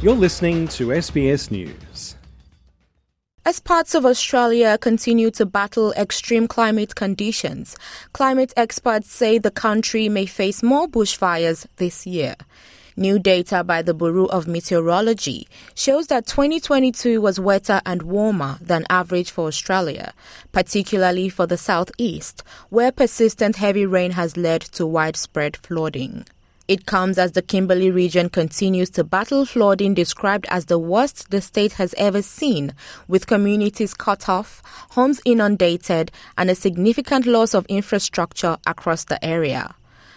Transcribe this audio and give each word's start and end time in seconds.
You're 0.00 0.14
listening 0.14 0.68
to 0.68 0.90
SBS 0.90 1.50
News. 1.50 2.14
As 3.44 3.58
parts 3.58 3.96
of 3.96 4.06
Australia 4.06 4.78
continue 4.78 5.32
to 5.32 5.44
battle 5.44 5.92
extreme 5.94 6.46
climate 6.46 6.94
conditions, 6.94 7.76
climate 8.12 8.52
experts 8.56 9.10
say 9.10 9.38
the 9.38 9.50
country 9.50 10.08
may 10.08 10.24
face 10.24 10.62
more 10.62 10.86
bushfires 10.86 11.66
this 11.78 12.06
year. 12.06 12.36
New 12.96 13.18
data 13.18 13.64
by 13.64 13.82
the 13.82 13.92
Bureau 13.92 14.26
of 14.26 14.46
Meteorology 14.46 15.48
shows 15.74 16.06
that 16.06 16.28
2022 16.28 17.20
was 17.20 17.40
wetter 17.40 17.80
and 17.84 18.02
warmer 18.02 18.56
than 18.60 18.86
average 18.88 19.32
for 19.32 19.48
Australia, 19.48 20.14
particularly 20.52 21.28
for 21.28 21.48
the 21.48 21.58
southeast, 21.58 22.44
where 22.68 22.92
persistent 22.92 23.56
heavy 23.56 23.84
rain 23.84 24.12
has 24.12 24.36
led 24.36 24.60
to 24.60 24.86
widespread 24.86 25.56
flooding. 25.56 26.24
It 26.68 26.84
comes 26.84 27.16
as 27.16 27.32
the 27.32 27.40
Kimberley 27.40 27.90
region 27.90 28.28
continues 28.28 28.90
to 28.90 29.02
battle 29.02 29.46
flooding 29.46 29.94
described 29.94 30.44
as 30.50 30.66
the 30.66 30.78
worst 30.78 31.30
the 31.30 31.40
state 31.40 31.72
has 31.72 31.94
ever 31.96 32.20
seen, 32.20 32.74
with 33.08 33.26
communities 33.26 33.94
cut 33.94 34.28
off, 34.28 34.62
homes 34.90 35.18
inundated, 35.24 36.12
and 36.36 36.50
a 36.50 36.54
significant 36.54 37.24
loss 37.24 37.54
of 37.54 37.64
infrastructure 37.70 38.58
across 38.66 39.04
the 39.04 39.24
area. 39.24 39.74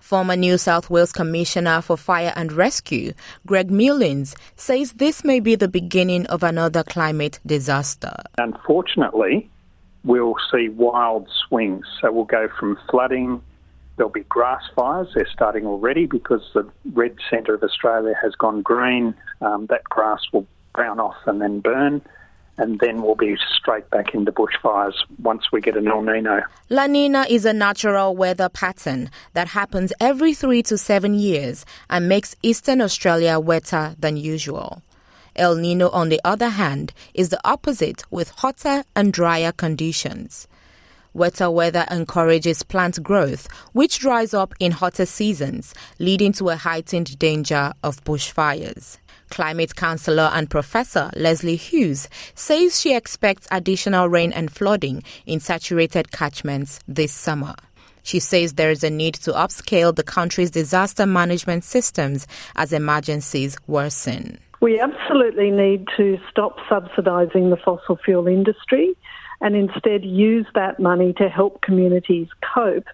Former 0.00 0.34
New 0.34 0.58
South 0.58 0.90
Wales 0.90 1.12
Commissioner 1.12 1.80
for 1.80 1.96
Fire 1.96 2.32
and 2.34 2.50
Rescue, 2.50 3.12
Greg 3.46 3.70
Mullins, 3.70 4.34
says 4.56 4.94
this 4.94 5.22
may 5.22 5.38
be 5.38 5.54
the 5.54 5.68
beginning 5.68 6.26
of 6.26 6.42
another 6.42 6.82
climate 6.82 7.38
disaster. 7.46 8.16
Unfortunately, 8.38 9.48
we'll 10.02 10.34
see 10.50 10.68
wild 10.70 11.28
swings. 11.46 11.86
So 12.00 12.10
we'll 12.10 12.24
go 12.24 12.48
from 12.58 12.76
flooding 12.90 13.40
There'll 13.96 14.10
be 14.10 14.24
grass 14.24 14.62
fires. 14.74 15.08
They're 15.14 15.28
starting 15.32 15.66
already 15.66 16.06
because 16.06 16.42
the 16.54 16.68
red 16.92 17.16
centre 17.30 17.54
of 17.54 17.62
Australia 17.62 18.14
has 18.22 18.34
gone 18.34 18.62
green. 18.62 19.14
Um, 19.40 19.66
that 19.66 19.84
grass 19.84 20.20
will 20.32 20.46
brown 20.74 20.98
off 20.98 21.16
and 21.26 21.40
then 21.40 21.60
burn. 21.60 22.02
And 22.58 22.78
then 22.80 23.02
we'll 23.02 23.14
be 23.14 23.36
straight 23.56 23.88
back 23.90 24.14
into 24.14 24.30
bushfires 24.30 24.92
once 25.22 25.50
we 25.52 25.60
get 25.60 25.76
an 25.76 25.88
El 25.88 26.02
Nino. 26.02 26.42
La 26.68 26.86
Nina 26.86 27.24
is 27.28 27.44
a 27.46 27.52
natural 27.52 28.14
weather 28.14 28.48
pattern 28.48 29.10
that 29.32 29.48
happens 29.48 29.92
every 30.00 30.34
three 30.34 30.62
to 30.64 30.76
seven 30.76 31.14
years 31.14 31.64
and 31.88 32.08
makes 32.08 32.36
eastern 32.42 32.82
Australia 32.82 33.40
wetter 33.40 33.94
than 33.98 34.16
usual. 34.18 34.82
El 35.34 35.56
Nino, 35.56 35.88
on 35.90 36.10
the 36.10 36.20
other 36.24 36.50
hand, 36.50 36.92
is 37.14 37.30
the 37.30 37.40
opposite 37.42 38.04
with 38.10 38.30
hotter 38.30 38.84
and 38.94 39.14
drier 39.14 39.52
conditions. 39.52 40.46
Wetter 41.14 41.50
weather 41.50 41.84
encourages 41.90 42.62
plant 42.62 43.02
growth, 43.02 43.46
which 43.72 43.98
dries 43.98 44.32
up 44.32 44.54
in 44.58 44.72
hotter 44.72 45.04
seasons, 45.04 45.74
leading 45.98 46.32
to 46.32 46.48
a 46.48 46.56
heightened 46.56 47.18
danger 47.18 47.72
of 47.82 48.02
bushfires. 48.04 48.96
Climate 49.28 49.76
counselor 49.76 50.30
and 50.32 50.48
professor 50.48 51.10
Lesley 51.14 51.56
Hughes 51.56 52.08
says 52.34 52.80
she 52.80 52.96
expects 52.96 53.46
additional 53.50 54.08
rain 54.08 54.32
and 54.32 54.50
flooding 54.50 55.02
in 55.26 55.38
saturated 55.38 56.12
catchments 56.12 56.80
this 56.88 57.12
summer. 57.12 57.54
She 58.02 58.18
says 58.18 58.54
there 58.54 58.70
is 58.70 58.82
a 58.82 58.88
need 58.88 59.14
to 59.16 59.32
upscale 59.32 59.94
the 59.94 60.02
country's 60.02 60.50
disaster 60.50 61.04
management 61.04 61.64
systems 61.64 62.26
as 62.56 62.72
emergencies 62.72 63.58
worsen. 63.66 64.38
We 64.60 64.80
absolutely 64.80 65.50
need 65.50 65.88
to 65.96 66.18
stop 66.30 66.56
subsidising 66.70 67.50
the 67.50 67.58
fossil 67.62 67.98
fuel 68.02 68.28
industry 68.28 68.96
and 69.42 69.56
instead 69.56 70.04
use 70.04 70.46
that 70.54 70.80
money 70.80 71.12
to 71.14 71.28
help 71.28 71.60
communities 71.60 72.28
cope 72.54 72.86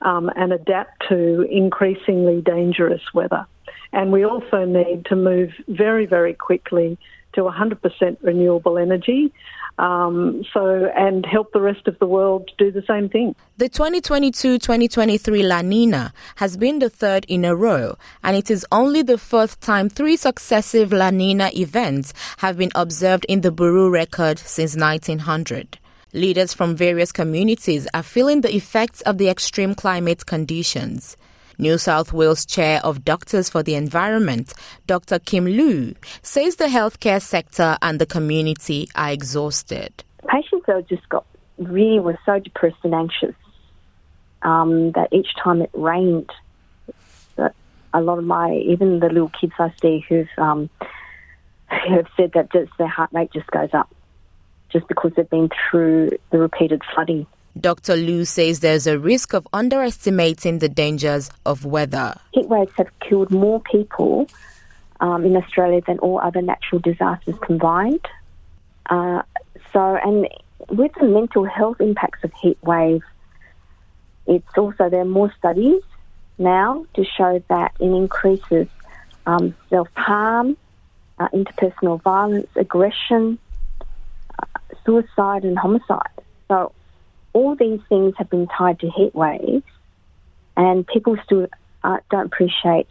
um, 0.00 0.30
and 0.36 0.52
adapt 0.52 1.08
to 1.08 1.42
increasingly 1.50 2.40
dangerous 2.40 3.02
weather. 3.12 3.44
And 3.92 4.12
we 4.12 4.24
also 4.24 4.64
need 4.64 5.04
to 5.06 5.16
move 5.16 5.50
very, 5.68 6.06
very 6.06 6.32
quickly 6.32 6.96
to 7.34 7.42
100% 7.42 8.16
renewable 8.22 8.78
energy. 8.78 9.32
Um, 9.78 10.42
so, 10.54 10.90
and 10.96 11.26
help 11.26 11.52
the 11.52 11.60
rest 11.60 11.86
of 11.86 11.98
the 11.98 12.06
world 12.06 12.50
do 12.56 12.70
the 12.70 12.82
same 12.88 13.10
thing. 13.10 13.34
The 13.58 13.68
2022 13.68 14.58
2023 14.58 15.42
La 15.42 15.60
Nina 15.60 16.14
has 16.36 16.56
been 16.56 16.78
the 16.78 16.88
third 16.88 17.26
in 17.28 17.44
a 17.44 17.54
row, 17.54 17.98
and 18.22 18.38
it 18.38 18.50
is 18.50 18.64
only 18.72 19.02
the 19.02 19.18
fourth 19.18 19.60
time 19.60 19.90
three 19.90 20.16
successive 20.16 20.92
La 20.92 21.10
Nina 21.10 21.50
events 21.54 22.14
have 22.38 22.56
been 22.56 22.72
observed 22.74 23.26
in 23.28 23.42
the 23.42 23.52
Bureau 23.52 23.88
record 23.88 24.38
since 24.38 24.76
1900. 24.76 25.78
Leaders 26.12 26.54
from 26.54 26.76
various 26.76 27.10
communities 27.10 27.88
are 27.92 28.02
feeling 28.02 28.40
the 28.40 28.54
effects 28.54 29.00
of 29.00 29.18
the 29.18 29.28
extreme 29.28 29.74
climate 29.74 30.24
conditions. 30.24 31.16
New 31.58 31.78
South 31.78 32.12
Wales 32.12 32.46
Chair 32.46 32.80
of 32.84 33.04
Doctors 33.04 33.48
for 33.48 33.64
the 33.64 33.74
Environment, 33.74 34.54
Dr. 34.86 35.18
Kim 35.18 35.46
Loo, 35.46 35.96
says 36.22 36.56
the 36.56 36.66
healthcare 36.66 37.20
sector 37.20 37.76
and 37.82 37.98
the 37.98 38.06
community 38.06 38.88
are 38.94 39.10
exhausted. 39.10 40.04
Patients 40.28 40.68
are 40.68 40.82
just 40.82 41.08
got 41.08 41.26
really 41.58 41.98
were 41.98 42.18
so 42.24 42.38
depressed 42.38 42.76
and 42.84 42.94
anxious 42.94 43.34
um, 44.42 44.92
that 44.92 45.08
each 45.12 45.34
time 45.42 45.60
it 45.60 45.70
rained, 45.72 46.30
a 47.36 48.00
lot 48.00 48.18
of 48.18 48.24
my 48.24 48.52
even 48.52 49.00
the 49.00 49.08
little 49.08 49.30
kids 49.40 49.54
I 49.58 49.72
see 49.82 50.04
who've 50.08 50.28
um, 50.38 50.70
have 51.66 52.06
said 52.16 52.32
that 52.34 52.52
just 52.52 52.70
their 52.78 52.86
heart 52.86 53.10
rate 53.12 53.32
just 53.32 53.50
goes 53.50 53.70
up 53.72 53.92
just 54.72 54.88
because 54.88 55.12
they've 55.16 55.28
been 55.30 55.50
through 55.70 56.10
the 56.30 56.38
repeated 56.38 56.82
flooding. 56.94 57.26
Dr. 57.58 57.96
Loo 57.96 58.24
says 58.24 58.60
there's 58.60 58.86
a 58.86 58.98
risk 58.98 59.32
of 59.32 59.48
underestimating 59.52 60.58
the 60.58 60.68
dangers 60.68 61.30
of 61.46 61.64
weather. 61.64 62.14
Heat 62.32 62.48
waves 62.48 62.72
have 62.76 62.88
killed 63.00 63.30
more 63.30 63.60
people 63.60 64.28
um, 65.00 65.24
in 65.24 65.36
Australia 65.36 65.80
than 65.86 65.98
all 66.00 66.20
other 66.20 66.42
natural 66.42 66.80
disasters 66.80 67.34
combined. 67.42 68.04
Uh, 68.90 69.22
so, 69.72 69.98
and 70.04 70.28
with 70.68 70.92
the 71.00 71.06
mental 71.06 71.44
health 71.44 71.80
impacts 71.80 72.22
of 72.24 72.32
heat 72.34 72.58
waves, 72.62 73.04
it's 74.26 74.58
also 74.58 74.90
there 74.90 75.00
are 75.00 75.04
more 75.04 75.32
studies 75.38 75.82
now 76.38 76.84
to 76.94 77.04
show 77.04 77.42
that 77.48 77.72
it 77.80 77.84
increases 77.84 78.66
um, 79.26 79.54
self 79.70 79.88
harm, 79.94 80.56
uh, 81.18 81.28
interpersonal 81.28 82.02
violence, 82.02 82.48
aggression, 82.56 83.38
suicide 84.86 85.44
and 85.44 85.58
homicide. 85.58 86.08
So 86.48 86.72
all 87.32 87.54
these 87.54 87.80
things 87.88 88.14
have 88.16 88.30
been 88.30 88.46
tied 88.46 88.80
to 88.80 88.88
heat 88.88 89.14
waves, 89.14 89.64
and 90.56 90.86
people 90.86 91.18
still 91.24 91.48
uh, 91.84 91.98
don't 92.10 92.26
appreciate 92.26 92.88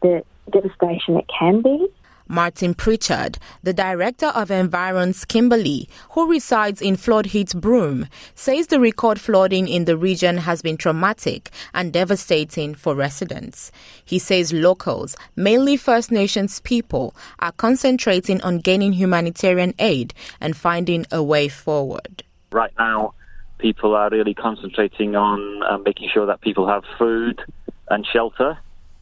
the 0.00 0.24
devastation 0.50 1.16
it 1.16 1.26
can 1.28 1.62
be. 1.62 1.86
Martin 2.32 2.72
Pritchard, 2.72 3.38
the 3.62 3.74
director 3.74 4.28
of 4.28 4.50
Environs 4.50 5.26
Kimberley, 5.26 5.86
who 6.12 6.30
resides 6.30 6.80
in 6.80 6.96
flood 6.96 7.26
hit 7.26 7.52
Broome, 7.54 8.08
says 8.34 8.68
the 8.68 8.80
record 8.80 9.20
flooding 9.20 9.68
in 9.68 9.84
the 9.84 9.98
region 9.98 10.38
has 10.38 10.62
been 10.62 10.78
traumatic 10.78 11.50
and 11.74 11.92
devastating 11.92 12.74
for 12.74 12.94
residents. 12.94 13.70
He 14.02 14.18
says 14.18 14.50
locals, 14.50 15.14
mainly 15.36 15.76
First 15.76 16.10
Nations 16.10 16.58
people, 16.60 17.14
are 17.40 17.52
concentrating 17.52 18.40
on 18.40 18.60
gaining 18.60 18.94
humanitarian 18.94 19.74
aid 19.78 20.14
and 20.40 20.56
finding 20.56 21.04
a 21.12 21.22
way 21.22 21.48
forward. 21.48 22.22
Right 22.50 22.72
now, 22.78 23.12
people 23.58 23.94
are 23.94 24.08
really 24.08 24.32
concentrating 24.32 25.16
on 25.16 25.62
uh, 25.64 25.76
making 25.76 26.08
sure 26.14 26.24
that 26.24 26.40
people 26.40 26.66
have 26.66 26.82
food 26.98 27.42
and 27.90 28.06
shelter 28.10 28.56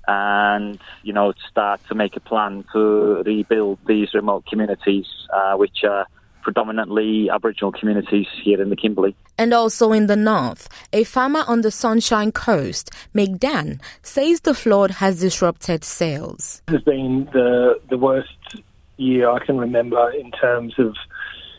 and 0.09 0.79
you 1.03 1.13
know 1.13 1.33
start 1.49 1.81
to 1.89 1.95
make 1.95 2.17
a 2.17 2.21
plan 2.21 2.65
to 2.73 3.23
rebuild 3.25 3.79
these 3.87 4.15
remote 4.15 4.45
communities, 4.47 5.07
uh, 5.33 5.55
which 5.55 5.85
are 5.85 6.07
predominantly 6.43 7.29
Aboriginal 7.31 7.71
communities 7.71 8.27
here 8.43 8.63
in 8.63 8.71
the 8.71 8.77
Kimberley. 8.77 9.15
And 9.37 9.53
also 9.53 9.93
in 9.93 10.07
the 10.07 10.17
north, 10.17 10.69
a 10.93 11.05
farmer 11.05 11.45
on 11.47 11.61
the 11.61 11.71
Sunshine 11.71 12.33
Coast, 12.33 12.91
McDan, 13.15 13.81
says 14.03 14.41
the 14.41 14.55
flood 14.55 14.91
has 14.93 15.21
disrupted 15.21 15.85
sales. 15.85 16.63
This 16.67 16.77
has 16.77 16.83
been 16.83 17.27
the 17.33 17.81
the 17.89 17.99
worst 17.99 18.63
year 18.97 19.31
I 19.31 19.45
can 19.45 19.59
remember 19.59 20.11
in 20.13 20.31
terms 20.33 20.75
of 20.79 20.95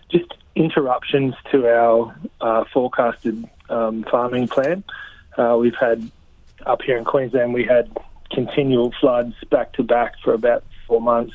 just 0.09 0.33
interruptions 0.55 1.33
to 1.51 1.67
our 1.67 2.15
uh, 2.41 2.65
forecasted 2.73 3.47
um, 3.69 4.03
farming 4.03 4.47
plan. 4.47 4.83
Uh, 5.37 5.57
we've 5.59 5.75
had 5.79 6.11
up 6.65 6.81
here 6.81 6.97
in 6.97 7.03
Queensland, 7.03 7.53
we 7.53 7.63
had 7.63 7.89
continual 8.33 8.93
floods 8.99 9.35
back 9.49 9.73
to 9.73 9.83
back 9.83 10.13
for 10.23 10.33
about 10.33 10.63
four 10.87 11.01
months. 11.01 11.33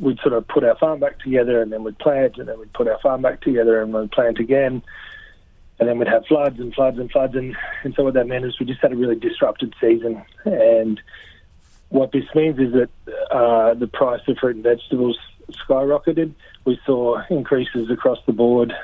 We'd 0.00 0.20
sort 0.20 0.34
of 0.34 0.46
put 0.48 0.64
our 0.64 0.76
farm 0.76 1.00
back 1.00 1.18
together 1.20 1.62
and 1.62 1.72
then 1.72 1.82
we'd 1.82 1.98
plant 1.98 2.36
and 2.36 2.48
then 2.48 2.58
we'd 2.58 2.72
put 2.72 2.88
our 2.88 2.98
farm 3.00 3.22
back 3.22 3.40
together 3.40 3.80
and 3.80 3.92
we'd 3.92 4.12
plant 4.12 4.38
again. 4.38 4.82
And 5.80 5.88
then 5.88 5.98
we'd 5.98 6.08
have 6.08 6.26
floods 6.26 6.58
and 6.58 6.74
floods 6.74 6.98
and 6.98 7.10
floods. 7.10 7.34
And, 7.36 7.56
and 7.84 7.94
so 7.94 8.02
what 8.02 8.14
that 8.14 8.26
meant 8.26 8.44
is 8.44 8.58
we 8.58 8.66
just 8.66 8.80
had 8.80 8.92
a 8.92 8.96
really 8.96 9.14
disrupted 9.14 9.74
season. 9.80 10.22
And 10.44 11.00
what 11.88 12.12
this 12.12 12.24
means 12.34 12.58
is 12.58 12.72
that 12.72 12.90
uh, 13.30 13.74
the 13.74 13.86
price 13.86 14.20
of 14.28 14.38
fruit 14.38 14.56
and 14.56 14.64
vegetables 14.64 15.18
skyrocketed. 15.52 16.34
We 16.64 16.78
saw 16.84 17.22
increases 17.30 17.90
across 17.90 18.18
the 18.26 18.32
board 18.32 18.74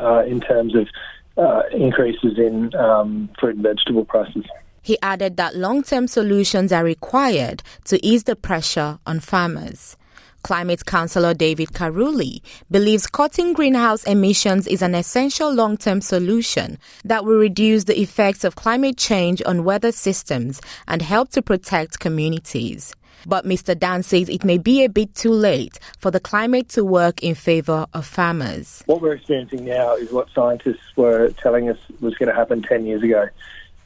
uh, 0.00 0.24
in 0.26 0.40
terms 0.40 0.74
of 0.74 0.88
uh, 1.36 1.62
increases 1.72 2.38
in 2.38 2.74
um, 2.74 3.30
fruit 3.38 3.56
and 3.56 3.62
vegetable 3.64 4.04
prices. 4.04 4.44
He 4.84 4.98
added 5.00 5.38
that 5.38 5.56
long 5.56 5.82
term 5.82 6.06
solutions 6.06 6.70
are 6.70 6.84
required 6.84 7.62
to 7.86 8.06
ease 8.06 8.24
the 8.24 8.36
pressure 8.36 8.98
on 9.06 9.18
farmers. 9.18 9.96
Climate 10.42 10.84
Councillor 10.84 11.32
David 11.32 11.70
Karoly 11.70 12.42
believes 12.70 13.06
cutting 13.06 13.54
greenhouse 13.54 14.04
emissions 14.04 14.66
is 14.66 14.82
an 14.82 14.94
essential 14.94 15.50
long 15.50 15.78
term 15.78 16.02
solution 16.02 16.78
that 17.02 17.24
will 17.24 17.38
reduce 17.38 17.84
the 17.84 17.98
effects 17.98 18.44
of 18.44 18.56
climate 18.56 18.98
change 18.98 19.42
on 19.46 19.64
weather 19.64 19.90
systems 19.90 20.60
and 20.86 21.00
help 21.00 21.30
to 21.30 21.40
protect 21.40 21.98
communities. 21.98 22.94
But 23.24 23.46
Mr. 23.46 23.78
Dan 23.78 24.02
says 24.02 24.28
it 24.28 24.44
may 24.44 24.58
be 24.58 24.84
a 24.84 24.90
bit 24.90 25.14
too 25.14 25.32
late 25.32 25.78
for 25.96 26.10
the 26.10 26.20
climate 26.20 26.68
to 26.70 26.84
work 26.84 27.22
in 27.22 27.34
favour 27.34 27.86
of 27.94 28.04
farmers. 28.04 28.82
What 28.84 29.00
we're 29.00 29.14
experiencing 29.14 29.64
now 29.64 29.94
is 29.94 30.12
what 30.12 30.28
scientists 30.34 30.94
were 30.94 31.30
telling 31.30 31.70
us 31.70 31.78
was 32.00 32.14
going 32.16 32.28
to 32.28 32.34
happen 32.34 32.60
10 32.60 32.84
years 32.84 33.02
ago. 33.02 33.30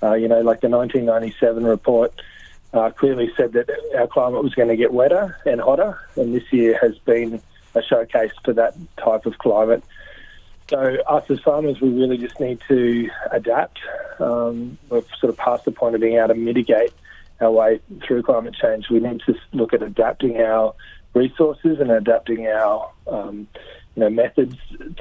Uh, 0.02 0.14
you 0.14 0.28
know, 0.28 0.40
like 0.40 0.60
the 0.60 0.68
1997 0.68 1.64
report 1.64 2.12
uh, 2.72 2.90
clearly 2.90 3.30
said 3.36 3.52
that 3.52 3.68
our 3.96 4.06
climate 4.06 4.42
was 4.42 4.54
going 4.54 4.68
to 4.68 4.76
get 4.76 4.92
wetter 4.92 5.36
and 5.46 5.60
hotter, 5.60 5.98
and 6.16 6.34
this 6.34 6.44
year 6.52 6.78
has 6.80 6.98
been 6.98 7.40
a 7.74 7.82
showcase 7.82 8.32
for 8.44 8.52
that 8.52 8.74
type 8.96 9.26
of 9.26 9.38
climate. 9.38 9.82
So, 10.68 10.78
us 11.06 11.24
as 11.30 11.40
farmers, 11.40 11.80
we 11.80 11.88
really 11.88 12.18
just 12.18 12.38
need 12.40 12.60
to 12.68 13.08
adapt. 13.32 13.78
Um, 14.18 14.76
we're 14.90 15.02
sort 15.18 15.30
of 15.30 15.36
past 15.38 15.64
the 15.64 15.72
point 15.72 15.94
of 15.94 16.00
being 16.00 16.18
able 16.18 16.28
to 16.28 16.34
mitigate 16.34 16.92
our 17.40 17.50
way 17.50 17.80
through 18.06 18.22
climate 18.22 18.54
change. 18.54 18.90
We 18.90 19.00
need 19.00 19.22
to 19.26 19.34
look 19.52 19.72
at 19.72 19.82
adapting 19.82 20.40
our 20.40 20.74
resources 21.14 21.80
and 21.80 21.90
adapting 21.90 22.46
our 22.48 22.90
um, 23.06 23.48
know, 23.98 24.10
methods 24.10 24.56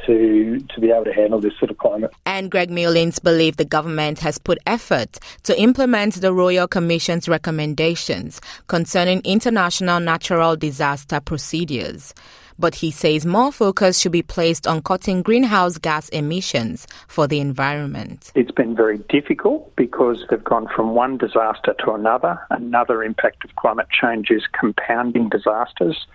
to 0.05 0.59
to 0.59 0.81
be 0.81 0.91
able 0.91 1.05
to 1.05 1.13
handle 1.13 1.39
this 1.39 1.57
sort 1.57 1.71
of 1.71 1.77
climate. 1.77 2.11
And 2.25 2.51
Greg 2.51 2.69
Mullins 2.69 3.19
believes 3.19 3.57
the 3.57 3.65
government 3.65 4.19
has 4.19 4.37
put 4.37 4.57
effort 4.65 5.19
to 5.43 5.59
implement 5.59 6.15
the 6.15 6.33
Royal 6.33 6.67
Commission's 6.67 7.29
recommendations 7.29 8.41
concerning 8.67 9.21
international 9.23 9.99
natural 9.99 10.55
disaster 10.55 11.19
procedures 11.19 12.13
but 12.59 12.75
he 12.75 12.91
says 12.91 13.25
more 13.25 13.51
focus 13.51 13.99
should 13.99 14.11
be 14.11 14.21
placed 14.21 14.67
on 14.67 14.81
cutting 14.81 15.21
greenhouse 15.21 15.77
gas 15.77 16.09
emissions 16.09 16.87
for 17.07 17.27
the 17.27 17.39
environment. 17.39 18.31
It's 18.35 18.51
been 18.51 18.75
very 18.75 18.97
difficult 19.09 19.75
because 19.75 20.25
they've 20.29 20.43
gone 20.43 20.67
from 20.75 20.95
one 20.95 21.17
disaster 21.17 21.75
to 21.85 21.91
another. 21.91 22.39
Another 22.49 23.03
impact 23.03 23.43
of 23.45 23.55
climate 23.55 23.87
change 23.89 24.31
is 24.31 24.43
compounding 24.59 25.29
disasters. 25.29 26.07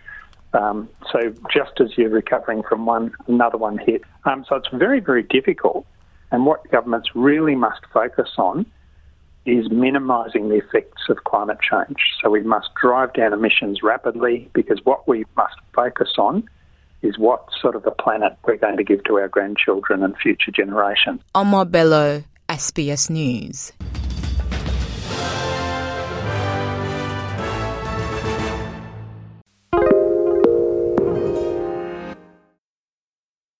Um, 0.54 0.88
so 1.10 1.32
just 1.52 1.80
as 1.80 1.96
you're 1.96 2.10
recovering 2.10 2.62
from 2.68 2.86
one, 2.86 3.12
another 3.26 3.56
one 3.58 3.78
hit. 3.78 4.02
Um, 4.24 4.44
so 4.48 4.56
it's 4.56 4.68
very, 4.72 5.00
very 5.00 5.22
difficult. 5.22 5.86
And 6.30 6.46
what 6.46 6.68
governments 6.70 7.10
really 7.14 7.54
must 7.54 7.80
focus 7.92 8.30
on 8.38 8.66
is 9.44 9.70
minimising 9.70 10.48
the 10.48 10.56
effects 10.56 11.02
of 11.08 11.24
climate 11.24 11.58
change. 11.60 11.98
So 12.22 12.30
we 12.30 12.42
must 12.42 12.68
drive 12.80 13.12
down 13.14 13.32
emissions 13.32 13.82
rapidly 13.82 14.48
because 14.52 14.80
what 14.84 15.08
we 15.08 15.24
must 15.36 15.56
focus 15.74 16.10
on 16.16 16.48
is 17.02 17.18
what 17.18 17.48
sort 17.60 17.74
of 17.74 17.84
a 17.84 17.90
planet 17.90 18.36
we're 18.46 18.56
going 18.56 18.76
to 18.76 18.84
give 18.84 19.02
to 19.04 19.14
our 19.14 19.28
grandchildren 19.28 20.04
and 20.04 20.16
future 20.16 20.52
generations. 20.52 21.20
Omar 21.34 21.64
Bello, 21.64 22.22
SBS 22.48 23.10
News. 23.10 23.72